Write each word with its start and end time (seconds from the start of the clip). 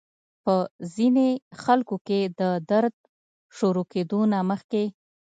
پۀ 0.43 0.55
ځينې 0.93 1.29
خلکو 1.63 1.95
کې 2.07 2.19
د 2.39 2.41
درد 2.71 2.95
شورو 3.57 3.83
کېدو 3.93 4.19
نه 4.31 4.39
مخکې 4.49 4.83